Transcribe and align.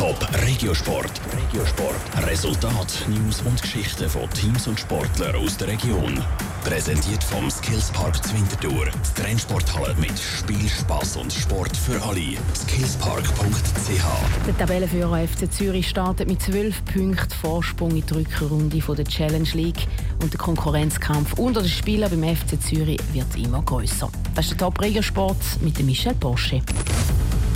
Top 0.00 0.26
Regiosport. 0.46 1.20
Regiosport. 1.30 2.26
Resultat, 2.26 3.06
News 3.06 3.42
und 3.42 3.60
Geschichten 3.60 4.08
von 4.08 4.30
Teams 4.30 4.66
und 4.66 4.80
Sportlern 4.80 5.36
aus 5.36 5.58
der 5.58 5.68
Region. 5.68 6.18
Präsentiert 6.64 7.22
vom 7.22 7.50
Skillspark 7.50 8.24
Zwintertour. 8.24 8.86
Die 8.86 9.22
Trennsporthalle 9.22 9.94
mit 9.96 10.18
Spiel, 10.18 10.66
Spaß 10.70 11.18
und 11.18 11.30
Sport 11.30 11.76
für 11.76 12.02
alle. 12.02 12.38
Skillspark.ch. 12.56 14.46
Der 14.46 14.56
Tabellenführer 14.56 15.28
FC 15.28 15.52
Zürich 15.52 15.90
startet 15.90 16.28
mit 16.28 16.40
12 16.40 16.82
Punkten 16.86 17.34
Vorsprung 17.38 17.90
in 17.90 18.06
die 18.06 18.14
Rückrunde 18.14 18.78
der 18.80 19.04
Challenge 19.04 19.50
League. 19.52 19.86
Und 20.22 20.32
der 20.32 20.40
Konkurrenzkampf 20.40 21.34
unter 21.34 21.60
den 21.60 21.68
Spielern 21.68 22.08
beim 22.08 22.36
FC 22.36 22.58
Zürich 22.58 23.00
wird 23.12 23.36
immer 23.36 23.60
grösser. 23.60 24.10
Das 24.34 24.46
ist 24.46 24.52
der 24.52 24.66
Top 24.66 24.80
Regiosport 24.80 25.36
mit 25.60 25.78
Michel 25.84 26.14
Porsche. 26.14 26.62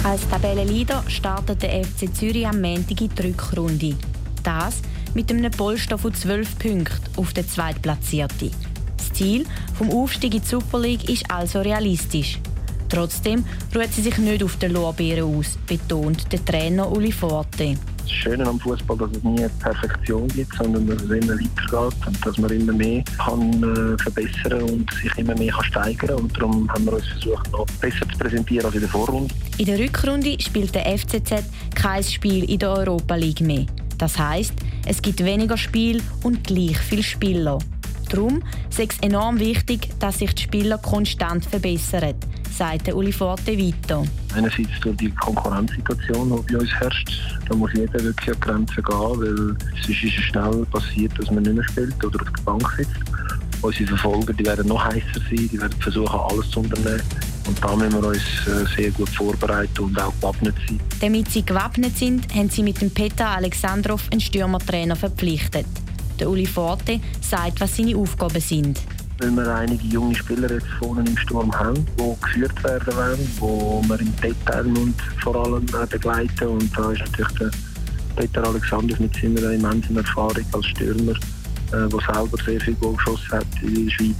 Als 0.04 0.28
Tabellenleader 0.28 1.02
startet 1.08 1.62
der 1.62 1.82
FC 1.82 2.14
Zürich 2.14 2.46
am 2.46 2.60
Montag 2.60 3.00
in 3.00 3.08
die 3.08 3.22
Rückrunde. 3.22 3.96
Das 4.42 4.82
mit 5.14 5.30
einem 5.30 5.50
Polster 5.50 5.96
von 5.96 6.12
12 6.12 6.58
Punkten 6.58 7.00
auf 7.16 7.32
den 7.32 7.48
Zweitplatzierten. 7.48 8.50
Das 8.98 9.14
Ziel 9.14 9.46
vom 9.78 9.90
Aufstieg 9.90 10.34
in 10.34 10.42
die 10.42 10.46
Super 10.46 10.78
League 10.78 11.08
ist 11.08 11.30
also 11.30 11.62
realistisch. 11.62 12.38
Trotzdem 12.90 13.46
ruht 13.74 13.94
sie 13.94 14.02
sich 14.02 14.18
nicht 14.18 14.42
auf 14.42 14.56
den 14.56 14.72
Lorbeeren 14.72 15.38
aus, 15.38 15.58
betont 15.66 16.30
der 16.30 16.44
Trainer 16.44 16.92
Uli 16.92 17.10
Forte. 17.10 17.78
Das 18.04 18.12
Schöne 18.12 18.46
am 18.46 18.60
Fußball, 18.60 18.98
dass 18.98 19.10
es 19.12 19.22
nie 19.22 19.46
Perfektion 19.60 20.28
gibt, 20.28 20.54
sondern 20.54 20.86
dass 20.86 21.02
es 21.02 21.10
immer 21.10 21.34
weitergeht 21.34 22.06
und 22.06 22.26
dass 22.26 22.38
man 22.38 22.50
immer 22.50 22.72
mehr 22.72 23.02
kann 23.18 23.52
äh, 23.62 24.02
verbessern 24.02 24.62
und 24.62 24.90
sich 24.92 25.16
immer 25.16 25.34
mehr 25.38 25.52
kann 25.52 25.64
steigern 25.64 26.16
Und 26.16 26.36
darum 26.36 26.70
haben 26.70 26.84
wir 26.84 26.92
uns 26.92 27.06
versucht, 27.06 27.50
noch 27.52 27.66
besser 27.80 28.06
zu 28.10 28.18
präsentieren 28.18 28.66
als 28.66 28.74
in 28.74 28.82
der 28.82 28.90
Vorrunde. 28.90 29.34
In 29.56 29.66
der 29.66 29.78
Rückrunde 29.78 30.36
spielt 30.38 30.74
der 30.74 30.98
FCZ 30.98 31.44
kein 31.74 32.04
Spiel 32.04 32.44
in 32.44 32.58
der 32.58 32.72
Europa 32.72 33.14
League 33.14 33.40
mehr. 33.40 33.66
Das 33.96 34.18
heißt, 34.18 34.52
es 34.86 35.00
gibt 35.00 35.24
weniger 35.24 35.56
Spiel 35.56 36.02
und 36.22 36.44
gleich 36.44 36.76
viele 36.76 37.02
Spieler. 37.02 37.58
Darum 38.10 38.42
ist 38.68 38.80
es 38.80 38.98
enorm 39.00 39.38
wichtig, 39.38 39.88
dass 39.98 40.18
sich 40.18 40.34
die 40.34 40.42
Spieler 40.42 40.78
konstant 40.78 41.46
verbessern 41.46 42.14
sagt 42.56 42.92
Uli 42.92 43.12
Forte 43.12 43.58
weiter. 43.58 44.04
Einerseits 44.34 44.80
durch 44.80 44.96
die 44.96 45.10
Konkurrenzsituation, 45.10 46.44
die 46.48 46.52
bei 46.52 46.60
uns 46.60 46.70
herrscht, 46.72 47.20
da 47.48 47.56
muss 47.56 47.72
jeder 47.74 48.02
wirklich 48.02 48.30
an 48.30 48.36
die 48.36 48.40
Grenzen 48.40 48.82
gehen, 48.82 48.96
weil 48.96 49.56
es 49.80 49.88
ist 49.88 50.12
schnell 50.12 50.66
passiert, 50.70 51.12
dass 51.18 51.30
man 51.30 51.42
nicht 51.42 51.54
mehr 51.54 51.64
spielt 51.64 52.04
oder 52.04 52.20
auf 52.20 52.30
der 52.30 52.42
Bank 52.42 52.74
sitzt. 52.76 52.90
Unsere 53.62 53.88
Verfolger 53.88 54.32
die 54.34 54.44
werden 54.44 54.68
noch 54.68 54.84
heißer 54.84 55.20
sein, 55.28 55.48
die 55.50 55.60
werden 55.60 55.80
versuchen, 55.80 56.20
alles 56.20 56.50
zu 56.50 56.60
unternehmen. 56.60 57.02
Und 57.46 57.62
da 57.62 57.76
müssen 57.76 57.92
wir 57.92 58.08
uns 58.08 58.46
äh, 58.46 58.76
sehr 58.76 58.90
gut 58.90 59.08
vorbereiten 59.10 59.80
und 59.80 60.00
auch 60.00 60.12
gewappnet 60.20 60.54
sein. 60.66 60.80
Damit 61.00 61.30
sie 61.30 61.44
gewappnet 61.44 61.96
sind, 61.96 62.34
haben 62.34 62.50
sie 62.50 62.62
mit 62.62 62.80
dem 62.80 62.90
Peter 62.90 63.28
Alexandrov 63.28 64.08
einen 64.10 64.20
Stürmertrainer 64.20 64.96
verpflichtet. 64.96 65.66
Der 66.18 66.30
Uli 66.30 66.46
Forte 66.46 67.00
sagt, 67.20 67.60
was 67.60 67.76
seine 67.76 67.96
Aufgaben 67.96 68.40
sind 68.40 68.78
weil 69.18 69.30
wir 69.30 69.54
einige 69.54 69.86
junge 69.86 70.14
Spieler 70.14 70.50
jetzt 70.50 70.66
vorne 70.78 71.04
im 71.06 71.16
Sturm 71.16 71.52
haben, 71.52 71.86
die 71.98 72.22
geführt 72.22 72.64
werden 72.64 72.96
wollen, 72.96 73.82
die 73.82 73.88
wir 73.88 74.00
im 74.00 74.16
Detail 74.16 74.66
und 74.66 74.94
vor 75.22 75.36
allem 75.36 75.66
begleiten. 75.88 76.48
Und 76.48 76.70
da 76.76 76.90
ist 76.90 77.00
natürlich 77.00 77.32
der 77.38 77.50
Peter 78.16 78.46
Alexander 78.46 78.96
mit 78.98 79.14
seiner 79.14 79.50
immensen 79.50 79.96
Erfahrung 79.96 80.44
als 80.52 80.66
Stürmer, 80.66 81.14
der 81.72 81.86
äh, 81.86 82.12
selber 82.12 82.42
sehr 82.44 82.60
viel 82.60 82.74
Goal 82.74 82.94
geschossen 82.96 83.32
hat 83.32 83.46
in 83.62 83.86
der 83.86 83.90
Schweiz, 83.92 84.16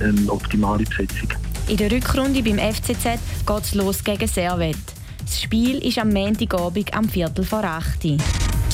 eine 0.00 0.32
optimale 0.32 0.84
Besetzung. 0.84 1.28
In 1.68 1.76
der 1.76 1.90
Rückrunde 1.90 2.42
beim 2.42 2.58
FCZ 2.58 3.04
geht 3.46 3.62
es 3.62 3.74
los 3.74 4.02
gegen 4.02 4.26
Servet. 4.26 4.76
Das 5.20 5.40
Spiel 5.40 5.78
ist 5.78 5.98
am 5.98 6.12
Montagabend 6.12 6.92
am 6.92 7.08
Viertel 7.08 7.44
vor 7.44 7.62
8 7.62 8.04
Uhr. 8.04 8.16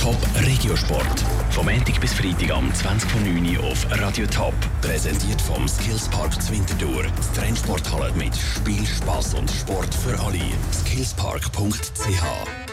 Top 0.01 0.17
Regiosport. 0.41 1.25
Vom 1.57 1.65
Montag 1.65 1.99
bis 2.03 2.13
Freitag 2.13 2.51
am 2.51 2.71
20.09 2.71 3.57
Uhr 3.57 3.65
auf 3.65 3.87
Radio 3.91 4.27
Top. 4.27 4.53
Präsentiert 4.83 5.41
vom 5.41 5.67
Skillspark 5.67 6.35
Zwintertour. 6.43 7.05
Die 7.05 7.41
Trendsporthalle 7.41 8.13
mit 8.13 8.37
Spiel, 8.37 8.85
Spaß 8.85 9.33
und 9.33 9.51
Sport 9.51 9.95
für 9.95 10.21
alle. 10.21 10.39
Skillspark.ch 10.71 12.66